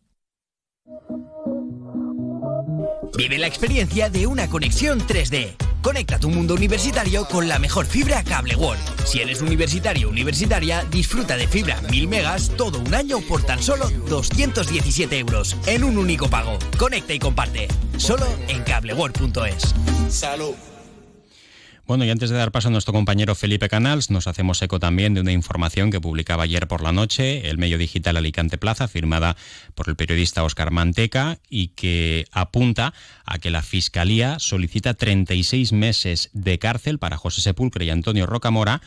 Vive 3.19 3.37
la 3.37 3.49
experiencia 3.49 4.09
de 4.09 4.29
una 4.29 4.49
conexión 4.49 5.01
3D. 5.01 5.57
Conecta 5.83 6.21
tu 6.21 6.31
mundo 6.31 6.55
universitario 6.55 7.25
con 7.25 7.49
la 7.49 7.59
mejor 7.59 7.85
fibra 7.85 8.23
Cable 8.23 8.55
World. 8.55 8.81
Si 9.05 9.21
eres 9.21 9.43
universitario 9.43 10.07
o 10.07 10.11
universitaria, 10.13 10.85
disfruta 10.85 11.37
de 11.37 11.49
fibra 11.49 11.81
1000 11.91 12.07
megas 12.07 12.53
todo 12.57 12.79
un 12.79 12.95
año 12.95 13.19
por 13.23 13.43
tan 13.43 13.61
solo 13.61 13.91
217 14.09 15.19
euros 15.19 15.57
en 15.67 15.83
un 15.83 15.99
único 15.99 16.31
pago. 16.31 16.61
Conecta 16.79 17.13
y 17.13 17.19
comparte. 17.19 17.67
Solo 17.97 18.25
en 18.47 18.63
cableworld.es. 18.63 19.75
Salud. 20.09 20.55
Bueno, 21.89 22.05
y 22.05 22.11
antes 22.11 22.29
de 22.29 22.37
dar 22.37 22.53
paso 22.53 22.69
a 22.69 22.71
nuestro 22.71 22.93
compañero 22.93 23.35
Felipe 23.35 23.71
Canals, 23.71 24.11
nos 24.11 24.27
hacemos 24.27 24.61
eco 24.61 24.79
también 24.79 25.15
de 25.15 25.23
una 25.23 25.33
información 25.33 25.91
que 25.91 26.03
publicaba 26.03 26.43
ayer 26.43 26.69
por 26.69 26.83
la 26.83 26.93
noche 26.93 27.49
el 27.49 27.57
medio 27.57 27.79
digital 27.79 28.19
Alicante 28.19 28.59
Plaza, 28.59 28.89
firmada 28.89 29.39
por 29.75 29.89
el 29.89 29.97
periodista 29.97 30.45
Oscar 30.45 30.71
Manteca, 30.71 31.39
y 31.49 31.69
que 31.69 32.27
apunta 32.31 32.93
a 33.25 33.39
que 33.39 33.49
la 33.49 33.63
Fiscalía 33.63 34.39
solicita 34.39 34.93
36 34.93 35.73
meses 35.73 36.29
de 36.35 36.59
cárcel 36.59 36.99
para 36.99 37.17
José 37.17 37.41
Sepulcre 37.41 37.87
y 37.87 37.91
Antonio 37.91 38.27
Rocamora 38.27 38.83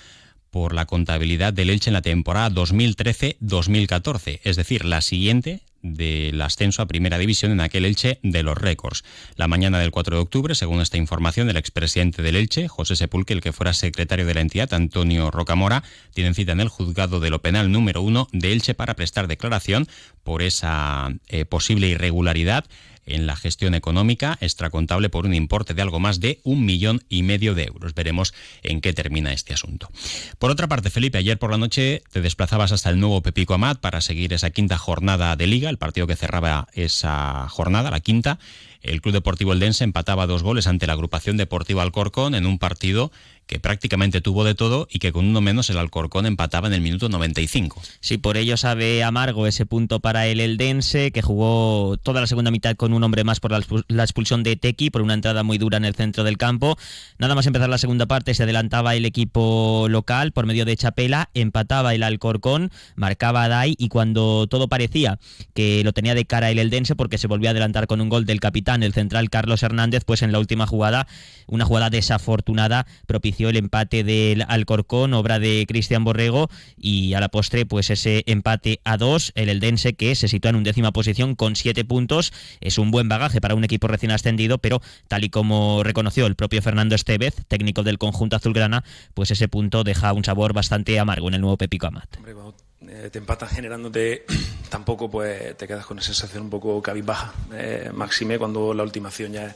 por 0.51 0.75
la 0.75 0.86
contabilidad 0.86 1.53
del 1.53 1.72
Elche 1.72 1.89
en 1.89 1.96
la 1.96 2.03
temporada 2.03 2.51
2013-2014, 2.51 4.41
es 4.43 4.58
decir, 4.58 4.86
la 4.86 5.01
siguiente 5.01 5.63
del 5.81 6.41
ascenso 6.41 6.81
a 6.81 6.88
Primera 6.88 7.17
División 7.17 7.51
en 7.51 7.61
aquel 7.61 7.85
Elche 7.85 8.19
de 8.23 8.43
los 8.43 8.57
récords. 8.57 9.03
La 9.35 9.47
mañana 9.47 9.79
del 9.79 9.91
4 9.91 10.15
de 10.15 10.21
octubre, 10.21 10.55
según 10.55 10.81
esta 10.81 10.97
información, 10.97 11.50
el 11.50 11.57
expresidente 11.57 12.21
del 12.21 12.35
Elche, 12.35 12.67
José 12.67 12.95
Sepulque, 12.95 13.33
el 13.33 13.41
que 13.41 13.53
fuera 13.53 13.73
secretario 13.73 14.25
de 14.25 14.33
la 14.33 14.41
entidad, 14.41 14.73
Antonio 14.73 15.31
Rocamora, 15.31 15.83
tienen 16.13 16.35
cita 16.35 16.51
en 16.51 16.59
el 16.59 16.69
juzgado 16.69 17.19
de 17.19 17.29
lo 17.29 17.41
penal 17.41 17.71
número 17.71 18.01
uno 18.01 18.27
de 18.31 18.51
Elche 18.51 18.73
para 18.73 18.95
prestar 18.95 19.27
declaración 19.27 19.88
por 20.23 20.41
esa 20.41 21.13
eh, 21.27 21.45
posible 21.45 21.88
irregularidad 21.88 22.65
en 23.05 23.27
la 23.27 23.36
gestión 23.36 23.74
económica 23.75 24.38
extracontable 24.41 25.10
por 25.10 25.25
un 25.25 25.34
importe 25.34 25.74
de 25.74 25.81
algo 25.81 26.00
más 26.00 26.20
de 26.20 26.39
un 26.43 26.65
millón 26.65 27.03
y 27.10 27.24
medio 27.24 27.55
de 27.55 27.65
euros. 27.65 27.93
Veremos 27.93 28.34
en 28.63 28.81
qué 28.81 28.93
termina 28.93 29.34
este 29.34 29.53
asunto. 29.53 29.89
Por 30.39 30.51
otra 30.51 30.67
parte, 30.67 30.89
Felipe, 30.89 31.17
ayer 31.17 31.38
por 31.38 31.51
la 31.51 31.58
noche 31.58 32.03
te 32.12 32.22
desplazabas 32.22 32.72
hasta 32.72 32.89
el 32.89 33.00
nuevo 33.00 33.22
Pepico 33.22 33.53
Amat 33.53 33.79
para 33.79 34.01
seguir 34.01 34.34
esa 34.34 34.51
quinta 34.51 34.77
jornada 34.77 35.36
de 35.36 35.48
liga, 35.48 35.70
el 35.70 35.77
partido 35.77 36.08
que 36.08 36.15
cerraba 36.15 36.67
esa 36.74 37.48
jornada, 37.50 37.91
la 37.91 38.00
quinta. 38.00 38.39
El 38.81 39.01
Club 39.01 39.13
Deportivo 39.13 39.53
Eldense 39.53 39.84
empataba 39.84 40.25
dos 40.25 40.41
goles 40.41 40.65
ante 40.65 40.88
la 40.88 40.93
agrupación 40.93 41.38
deportiva 41.38 41.84
Alcorcón 41.84 42.34
en 42.34 42.48
un 42.48 42.58
partido 42.58 43.12
que 43.51 43.60
prácticamente 43.60 44.22
tuvo 44.22 44.46
de 44.46 44.55
todo 44.55 44.88
y 44.89 45.00
que 45.00 45.12
con 45.12 45.25
uno 45.25 45.41
menos 45.41 45.70
el 45.70 45.77
Alcorcón 45.77 46.25
empataba 46.25 46.70
en 46.70 46.74
el 46.74 46.79
minuto 46.79 47.10
95. 47.10 47.81
Sí, 48.00 48.17
por 48.17 48.38
ello 48.38 48.55
sabe 48.55 49.03
amargo 49.03 49.46
ese 49.46 49.65
punto 49.65 50.00
para 50.00 50.25
el 50.25 50.39
Eldense, 50.39 51.12
que 51.12 51.22
jugó 51.22 51.98
toda 51.98 52.22
la 52.22 52.27
segunda 52.27 52.50
mitad 52.50 52.77
con 52.77 52.93
un 52.93 53.03
hombre 53.03 53.25
más 53.25 53.41
por 53.41 53.51
la 53.51 54.03
expulsión 54.03 54.43
de 54.43 54.55
Tequi, 54.55 54.89
por 54.89 55.01
una 55.01 55.15
entrada 55.15 55.43
muy 55.43 55.58
dura 55.58 55.75
en 55.75 55.84
el 55.84 55.96
centro 55.96 56.24
del 56.24 56.38
campo. 56.38 56.77
Nada 57.17 57.36
más 57.36 57.46
empezar 57.46 57.67
la 57.67 57.77
segunda 57.77 58.05
parte, 58.05 58.34
se 58.36 58.43
adelantaba 58.43 58.96
el 58.96 59.03
equipo 59.03 59.88
local 59.89 60.31
por 60.31 60.46
medio 60.46 60.63
de 60.63 60.77
Chapela, 60.77 61.29
empataba 61.34 61.93
el 61.93 62.03
Alcorcón, 62.03 62.72
marcaba 62.96 63.43
a 63.43 63.50
Dai 63.50 63.75
y 63.77 63.89
cuando 63.89 64.48
todo 64.48 64.70
parecía 64.70 65.20
que 65.53 65.84
lo 65.84 65.91
tenía 65.91 66.15
de 66.15 66.24
cara 66.24 66.51
el 66.51 66.60
Eldense, 66.60 66.96
porque 66.96 67.17
se 67.17 67.27
volvió 67.27 67.50
a 67.50 67.51
adelantar 67.51 67.88
con 67.88 68.00
un 68.00 68.08
gol 68.08 68.25
del 68.25 68.39
capitán, 68.39 68.81
el 68.81 68.93
central 68.93 69.29
Carlos 69.29 69.62
Hernández, 69.62 70.05
pues 70.05 70.22
en 70.22 70.31
la 70.31 70.39
última 70.39 70.67
jugada, 70.67 71.05
una 71.48 71.65
jugada 71.65 71.89
desafortunada, 71.89 72.88
propició 73.08 73.40
el 73.50 73.57
empate 73.57 74.03
del 74.03 74.43
Alcorcón, 74.48 75.13
obra 75.13 75.39
de 75.39 75.65
Cristian 75.67 76.03
Borrego, 76.03 76.50
y 76.77 77.13
a 77.13 77.19
la 77.19 77.29
postre, 77.29 77.65
pues 77.65 77.89
ese 77.89 78.24
empate 78.25 78.79
a 78.83 78.98
dos, 78.98 79.31
el 79.36 79.50
Eldense 79.50 79.93
que 79.93 80.15
se 80.15 80.27
sitúa 80.27 80.50
en 80.50 80.57
undécima 80.57 80.91
posición 80.91 81.36
con 81.36 81.55
siete 81.55 81.86
puntos, 81.86 82.33
es 82.60 82.77
un 82.77 82.91
buen 82.91 83.10
bagaje 83.10 83.41
para 83.41 83.55
un 83.55 83.63
equipo 83.63 83.88
recién 83.88 84.12
ascendido, 84.12 84.57
pero 84.57 84.81
tal 85.07 85.24
y 85.24 85.29
como 85.29 85.83
reconoció 85.83 86.27
el 86.27 86.36
propio 86.36 86.62
Fernando 86.62 86.95
Estevez, 86.95 87.36
técnico 87.48 87.83
del 87.83 87.98
conjunto 87.98 88.36
azulgrana, 88.36 88.83
pues 89.13 89.31
ese 89.31 89.48
punto 89.48 89.83
deja 89.83 90.13
un 90.13 90.24
sabor 90.24 90.53
bastante 90.53 91.00
amargo 91.00 91.27
en 91.27 91.36
el 91.36 91.41
nuevo 91.41 91.57
Pepico 91.57 91.88
Amat. 91.88 92.17
Eh, 92.88 93.10
te 93.12 93.19
empatan 93.19 93.48
generándote, 93.48 94.25
tampoco 94.69 95.10
pues 95.10 95.55
te 95.55 95.67
quedas 95.67 95.86
con 95.86 96.00
esa 96.00 96.07
sensación 96.07 96.43
un 96.43 96.50
poco 96.50 96.81
cabizbaja. 96.81 97.33
Eh, 97.53 97.91
máxime 97.93 98.39
cuando 98.39 98.74
la 98.74 98.83
ultimación 98.83 99.33
ya 99.33 99.48
es 99.48 99.55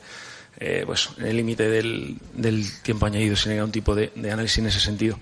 eh, 0.58 0.84
pues, 0.86 1.10
en 1.18 1.26
el 1.26 1.36
límite 1.36 1.68
del, 1.68 2.18
tiempo 2.82 3.06
añadido 3.06 3.36
sin 3.36 3.52
ningún 3.52 3.72
tipo 3.72 3.94
de, 3.94 4.10
análisis 4.16 4.58
en 4.58 4.66
ese 4.66 4.80
sentido. 4.80 5.18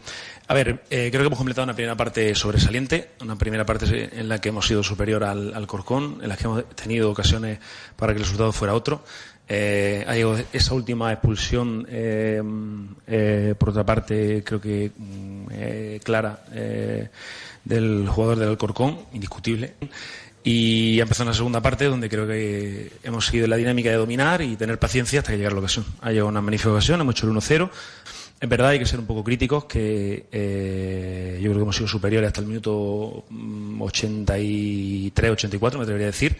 A 0.46 0.54
ver, 0.54 0.84
eh, 0.90 1.08
creo 1.10 1.22
que 1.22 1.26
hemos 1.26 1.38
completado 1.38 1.64
una 1.64 1.74
primera 1.74 1.96
parte 1.96 2.34
sobresaliente, 2.34 3.10
una 3.20 3.36
primera 3.36 3.64
parte 3.64 4.10
en 4.12 4.28
la 4.28 4.40
que 4.40 4.50
hemos 4.50 4.66
sido 4.66 4.82
superior 4.82 5.24
al, 5.24 5.66
Corcón, 5.66 6.20
en 6.22 6.28
la 6.28 6.36
que 6.36 6.44
hemos 6.44 6.68
tenido 6.76 7.10
ocasiones 7.10 7.58
para 7.96 8.12
que 8.12 8.18
el 8.18 8.24
resultado 8.24 8.52
fuera 8.52 8.74
otro. 8.74 9.02
Eh, 9.48 10.06
esa 10.52 10.74
última 10.74 11.12
expulsión, 11.12 11.86
eh, 11.90 13.54
por 13.58 13.70
otra 13.70 13.84
parte, 13.84 14.42
creo 14.44 14.60
que 14.60 14.92
mm, 14.96 15.46
clara 16.02 16.44
del 17.64 18.06
jugador 18.08 18.38
del 18.38 18.48
Alcorcón, 18.50 18.98
indiscutible. 19.12 19.74
Y 20.46 21.00
empezado 21.00 21.24
una 21.28 21.34
segunda 21.34 21.62
parte 21.62 21.86
donde 21.86 22.10
creo 22.10 22.26
que 22.26 22.92
hemos 23.02 23.24
seguido 23.24 23.46
la 23.46 23.56
dinámica 23.56 23.88
de 23.88 23.96
dominar 23.96 24.42
y 24.42 24.56
tener 24.56 24.78
paciencia 24.78 25.20
hasta 25.20 25.32
que 25.32 25.38
llegue 25.38 25.50
la 25.50 25.58
ocasión. 25.58 25.86
Ha 26.02 26.10
llegado 26.10 26.28
una 26.28 26.42
magnífica 26.42 26.70
ocasión, 26.70 27.00
hemos 27.00 27.14
hecho 27.14 27.26
el 27.26 27.32
1-0. 27.32 27.70
En 28.42 28.48
verdad 28.50 28.68
hay 28.68 28.78
que 28.78 28.84
ser 28.84 29.00
un 29.00 29.06
poco 29.06 29.24
críticos, 29.24 29.64
que 29.64 30.26
eh, 30.30 31.38
yo 31.40 31.44
creo 31.44 31.54
que 31.54 31.62
hemos 31.62 31.76
sido 31.76 31.88
superiores 31.88 32.26
hasta 32.26 32.42
el 32.42 32.46
minuto 32.46 33.24
83, 33.78 35.30
mm, 35.30 35.32
84, 35.32 35.78
me 35.78 35.84
atrevería 35.84 36.08
a 36.08 36.10
decir 36.10 36.36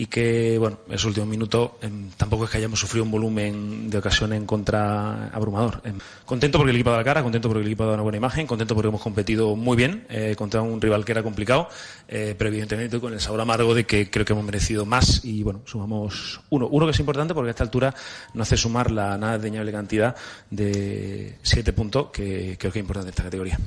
y 0.00 0.06
que, 0.06 0.56
bueno, 0.58 0.78
en 0.88 0.94
esos 0.94 1.08
últimos 1.08 1.28
minutos 1.28 1.72
em, 1.82 2.08
tampoco 2.16 2.44
es 2.44 2.50
que 2.50 2.56
hayamos 2.56 2.80
sufrido 2.80 3.04
un 3.04 3.10
volumen 3.10 3.90
de 3.90 3.98
ocasiones 3.98 4.38
en 4.38 4.46
contra 4.46 5.26
abrumador. 5.26 5.82
Em, 5.84 5.98
contento 6.24 6.56
porque 6.56 6.70
el 6.70 6.76
equipo 6.76 6.88
ha 6.88 6.92
dado 6.92 7.02
la 7.02 7.04
cara, 7.04 7.22
contento 7.22 7.48
porque 7.48 7.60
el 7.60 7.66
equipo 7.66 7.82
ha 7.82 7.86
dado 7.86 7.96
una 7.96 8.04
buena 8.04 8.16
imagen, 8.16 8.46
contento 8.46 8.74
porque 8.74 8.88
hemos 8.88 9.02
competido 9.02 9.54
muy 9.56 9.76
bien 9.76 10.06
eh, 10.08 10.34
contra 10.38 10.62
un 10.62 10.80
rival 10.80 11.04
que 11.04 11.12
era 11.12 11.22
complicado, 11.22 11.68
eh, 12.08 12.34
pero 12.38 12.48
evidentemente 12.48 12.98
con 12.98 13.12
el 13.12 13.20
sabor 13.20 13.42
amargo 13.42 13.74
de 13.74 13.84
que 13.84 14.08
creo 14.08 14.24
que 14.24 14.32
hemos 14.32 14.46
merecido 14.46 14.86
más 14.86 15.22
y, 15.22 15.42
bueno, 15.42 15.60
sumamos 15.66 16.40
uno. 16.48 16.66
Uno 16.68 16.86
que 16.86 16.92
es 16.92 17.00
importante 17.00 17.34
porque 17.34 17.48
a 17.48 17.50
esta 17.50 17.64
altura 17.64 17.94
no 18.32 18.42
hace 18.42 18.56
sumar 18.56 18.90
la 18.90 19.18
nada 19.18 19.36
deñable 19.36 19.70
cantidad 19.70 20.16
de 20.48 21.36
siete 21.42 21.74
puntos 21.74 22.06
que 22.10 22.56
creo 22.58 22.72
que 22.72 22.78
es 22.78 22.82
importante 22.82 23.08
en 23.08 23.10
esta 23.10 23.24
categoría. 23.24 23.58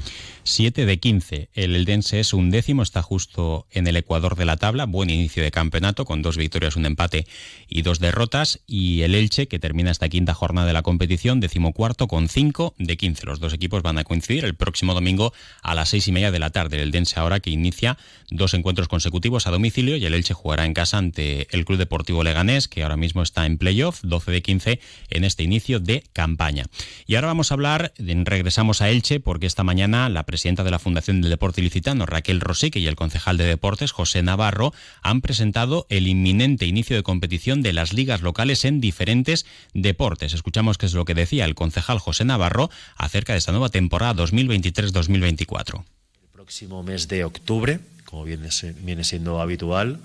7 0.46 0.88
de 0.88 0.98
15. 1.00 1.50
El 1.54 1.76
Eldense 1.76 2.20
es 2.20 2.34
un 2.34 2.50
décimo, 2.50 2.82
está 2.82 3.04
justo 3.04 3.68
en 3.70 3.86
el 3.86 3.98
ecuador 3.98 4.36
de 4.36 4.46
la 4.46 4.58
tabla. 4.58 4.86
Buen 4.86 5.12
inicio 5.12 5.44
de 5.44 5.52
campeonato 5.52 6.06
con 6.06 6.23
dos 6.24 6.38
victorias, 6.38 6.76
un 6.76 6.88
empate 6.88 7.28
y 7.70 7.84
dos 7.84 8.00
derrotas. 8.00 8.62
Y 8.66 9.02
el 9.04 9.14
Elche, 9.14 9.48
que 9.48 9.60
termina 9.60 9.92
esta 9.92 10.10
quinta 10.10 10.34
jornada 10.34 10.66
de 10.66 10.74
la 10.74 10.82
competición, 10.82 11.40
decimocuarto 11.40 12.08
con 12.08 12.28
5 12.28 12.74
de 12.80 12.98
15. 12.98 13.28
Los 13.28 13.40
dos 13.40 13.54
equipos 13.54 13.84
van 13.84 14.00
a 14.00 14.04
coincidir 14.04 14.46
el 14.46 14.56
próximo 14.56 14.96
domingo 14.96 15.34
a 15.62 15.76
las 15.76 15.90
seis 15.90 16.08
y 16.08 16.12
media 16.12 16.32
de 16.32 16.40
la 16.40 16.50
tarde. 16.50 16.78
El 16.78 16.88
Eldense 16.88 17.20
ahora 17.20 17.40
que 17.40 17.52
inicia 17.52 17.98
dos 18.32 18.54
encuentros 18.54 18.88
consecutivos 18.88 19.46
a 19.46 19.52
domicilio 19.52 19.98
y 19.98 20.06
el 20.06 20.14
Elche 20.14 20.34
jugará 20.34 20.66
en 20.66 20.74
casa 20.74 20.98
ante 20.98 21.48
el 21.52 21.66
Club 21.66 21.78
Deportivo 21.78 22.24
Leganés, 22.24 22.68
que 22.68 22.84
ahora 22.84 22.98
mismo 22.98 23.22
está 23.22 23.46
en 23.46 23.58
playoff, 23.58 24.00
12 24.04 24.32
de 24.32 24.42
15 24.42 24.80
en 25.10 25.24
este 25.24 25.44
inicio 25.44 25.80
de 25.80 26.04
campaña. 26.14 26.66
Y 27.06 27.16
ahora 27.16 27.28
vamos 27.28 27.52
a 27.52 27.56
hablar, 27.56 27.94
regresamos 27.98 28.82
a 28.82 28.90
Elche, 28.90 29.20
porque 29.20 29.46
esta 29.46 29.64
mañana 29.64 30.10
la 30.10 30.24
presidenta 30.24 30.64
de 30.64 30.72
la 30.72 30.80
Fundación 30.80 31.22
del 31.22 31.30
Deporte 31.30 31.62
Ilicitano, 31.62 32.06
Raquel 32.06 32.42
Rosique, 32.42 32.80
y 32.80 32.88
el 32.88 32.96
concejal 32.96 33.38
de 33.38 33.46
Deportes, 33.46 33.92
José 33.92 34.24
Navarro, 34.24 34.74
han 35.02 35.22
presentado 35.22 35.86
el 35.90 36.08
inminente 36.14 36.66
inicio 36.66 36.96
de 36.96 37.04
competición 37.04 37.62
de 37.62 37.74
las 37.74 37.92
ligas 37.92 38.22
locales 38.22 38.64
en 38.64 38.80
diferentes 38.80 39.46
deportes. 39.74 40.34
Escuchamos 40.34 40.78
qué 40.78 40.86
es 40.86 40.94
lo 40.94 41.06
que 41.06 41.14
decía 41.14 41.46
el 41.46 41.56
concejal 41.56 42.00
José 42.00 42.24
Navarro 42.24 42.70
acerca 42.96 43.34
de 43.34 43.40
esta 43.40 43.52
nueva 43.52 43.70
temporada 43.70 44.24
2023-2024. 44.24 45.84
El 45.84 46.30
próximo 46.32 46.84
mes 46.84 47.08
de 47.08 47.26
octubre, 47.26 47.80
como 48.06 48.24
viene, 48.24 49.04
siendo 49.04 49.42
habitual, 49.42 50.00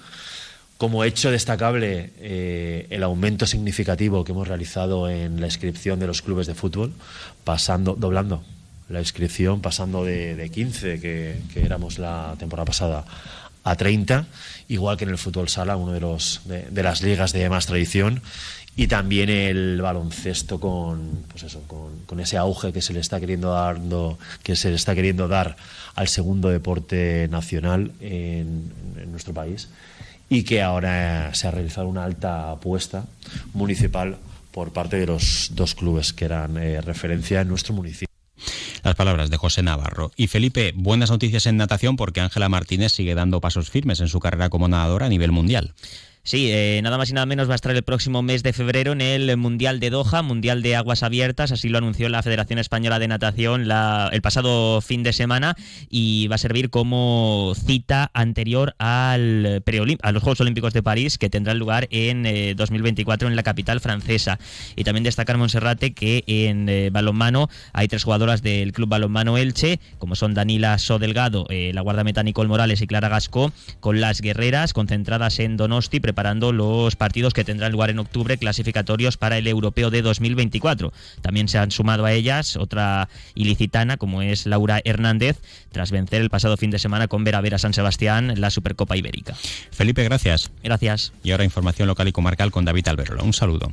como 0.76 1.04
hecho 1.04 1.30
destacable, 1.30 2.12
eh, 2.18 2.86
el 2.90 3.02
aumento 3.02 3.46
significativo 3.46 4.24
que 4.24 4.32
hemos 4.32 4.48
realizado 4.48 5.08
en 5.08 5.40
la 5.40 5.46
inscripción 5.46 5.98
de 6.00 6.06
los 6.06 6.22
clubes 6.22 6.46
de 6.46 6.54
fútbol, 6.54 6.92
pasando, 7.44 7.94
doblando 7.94 8.42
la 8.88 9.00
inscripción, 9.00 9.60
pasando 9.60 10.04
de, 10.04 10.50
15, 10.52 11.00
que, 11.00 11.36
éramos 11.56 11.98
la 11.98 12.34
temporada 12.38 12.64
pasada, 12.66 13.04
a 13.70 13.76
30, 13.76 14.26
igual 14.68 14.96
que 14.96 15.04
en 15.04 15.10
el 15.10 15.18
fútbol 15.18 15.48
sala, 15.48 15.76
uno 15.76 15.92
de, 15.92 16.00
los, 16.00 16.42
de, 16.46 16.82
las 16.82 17.02
ligas 17.02 17.32
de 17.32 17.48
más 17.48 17.66
tradición, 17.66 18.22
y 18.76 18.86
también 18.86 19.28
el 19.28 19.80
baloncesto 19.82 20.60
con, 20.60 21.24
pues 21.28 21.42
eso, 21.42 21.62
con, 21.66 22.20
ese 22.20 22.36
auge 22.36 22.72
que 22.72 22.80
se 22.80 22.92
le 22.92 23.00
está 23.00 23.18
queriendo 23.18 23.50
dar, 23.50 23.78
que 24.42 24.54
se 24.54 24.70
le 24.70 24.76
está 24.76 24.94
queriendo 24.94 25.26
dar 25.26 25.56
al 25.96 26.08
segundo 26.08 26.48
deporte 26.48 27.26
nacional 27.28 27.92
en, 28.00 28.72
nuestro 29.10 29.34
país 29.34 29.68
y 30.28 30.44
que 30.44 30.62
ahora 30.62 31.34
se 31.34 31.48
ha 31.48 31.50
realizado 31.50 31.88
una 31.88 32.04
alta 32.04 32.52
apuesta 32.52 33.06
municipal 33.52 34.18
por 34.52 34.72
parte 34.72 34.96
de 34.96 35.06
los 35.06 35.50
dos 35.54 35.74
clubes 35.74 36.12
que 36.12 36.26
eran 36.26 36.56
eh, 36.56 36.80
referencia 36.80 37.40
en 37.40 37.48
nuestro 37.48 37.74
municipio. 37.74 38.07
Las 38.82 38.94
palabras 38.94 39.30
de 39.30 39.36
José 39.36 39.62
Navarro. 39.62 40.12
Y 40.16 40.28
Felipe, 40.28 40.72
buenas 40.74 41.10
noticias 41.10 41.46
en 41.46 41.56
natación 41.56 41.96
porque 41.96 42.20
Ángela 42.20 42.48
Martínez 42.48 42.92
sigue 42.92 43.14
dando 43.14 43.40
pasos 43.40 43.70
firmes 43.70 44.00
en 44.00 44.08
su 44.08 44.20
carrera 44.20 44.50
como 44.50 44.68
nadadora 44.68 45.06
a 45.06 45.08
nivel 45.08 45.32
mundial. 45.32 45.74
Sí, 46.28 46.50
eh, 46.52 46.78
nada 46.82 46.98
más 46.98 47.08
y 47.08 47.14
nada 47.14 47.24
menos 47.24 47.48
va 47.48 47.54
a 47.54 47.56
estar 47.56 47.74
el 47.74 47.82
próximo 47.82 48.20
mes 48.20 48.42
de 48.42 48.52
febrero 48.52 48.92
en 48.92 49.00
el 49.00 49.34
Mundial 49.38 49.80
de 49.80 49.88
Doha, 49.88 50.20
Mundial 50.20 50.60
de 50.60 50.76
Aguas 50.76 51.02
Abiertas, 51.02 51.52
así 51.52 51.70
lo 51.70 51.78
anunció 51.78 52.10
la 52.10 52.22
Federación 52.22 52.58
Española 52.58 52.98
de 52.98 53.08
Natación 53.08 53.62
el 53.62 54.20
pasado 54.20 54.82
fin 54.82 55.02
de 55.02 55.14
semana 55.14 55.56
y 55.88 56.28
va 56.28 56.34
a 56.34 56.38
servir 56.38 56.68
como 56.68 57.54
cita 57.56 58.10
anterior 58.12 58.74
al 58.76 59.62
a 60.02 60.12
los 60.12 60.22
Juegos 60.22 60.42
Olímpicos 60.42 60.74
de 60.74 60.82
París 60.82 61.16
que 61.16 61.30
tendrán 61.30 61.58
lugar 61.58 61.88
en 61.90 62.24
2024 62.54 63.26
eh, 63.26 63.30
en 63.30 63.34
la 63.34 63.42
capital 63.42 63.80
francesa. 63.80 64.38
Y 64.76 64.84
también 64.84 65.04
destacar 65.04 65.38
Monserrate 65.38 65.94
que 65.94 66.24
en 66.26 66.68
eh, 66.68 66.90
balonmano 66.92 67.48
hay 67.72 67.88
tres 67.88 68.04
jugadoras 68.04 68.42
del 68.42 68.72
Club 68.72 68.90
Balonmano 68.90 69.38
Elche, 69.38 69.80
como 69.96 70.14
son 70.14 70.34
Danila 70.34 70.76
Sodelgado, 70.76 71.46
la 71.48 71.80
guardameta 71.80 72.22
Nicole 72.22 72.50
Morales 72.50 72.82
y 72.82 72.86
Clara 72.86 73.08
Gasco, 73.08 73.50
con 73.80 74.02
las 74.02 74.20
guerreras 74.20 74.74
concentradas 74.74 75.38
en 75.38 75.56
Donosti, 75.56 76.00
preparando 76.18 76.50
los 76.50 76.96
partidos 76.96 77.32
que 77.32 77.44
tendrán 77.44 77.70
lugar 77.70 77.90
en 77.90 78.00
octubre 78.00 78.36
clasificatorios 78.38 79.16
para 79.16 79.38
el 79.38 79.46
europeo 79.46 79.88
de 79.88 80.02
2024. 80.02 80.92
También 81.22 81.46
se 81.46 81.58
han 81.58 81.70
sumado 81.70 82.06
a 82.06 82.12
ellas 82.12 82.56
otra 82.56 83.08
ilicitana 83.36 83.98
como 83.98 84.20
es 84.22 84.44
Laura 84.44 84.80
Hernández 84.84 85.36
tras 85.70 85.92
vencer 85.92 86.20
el 86.20 86.28
pasado 86.28 86.56
fin 86.56 86.72
de 86.72 86.80
semana 86.80 87.06
con 87.06 87.22
Vera 87.22 87.40
Vera 87.40 87.58
San 87.58 87.72
Sebastián 87.72 88.32
en 88.32 88.40
la 88.40 88.50
Supercopa 88.50 88.96
Ibérica. 88.96 89.36
Felipe, 89.70 90.02
gracias. 90.02 90.50
Gracias. 90.64 91.12
Y 91.22 91.30
ahora 91.30 91.44
información 91.44 91.86
local 91.86 92.08
y 92.08 92.12
comarcal 92.12 92.50
con 92.50 92.64
David 92.64 92.88
Alberola. 92.88 93.22
Un 93.22 93.32
saludo. 93.32 93.72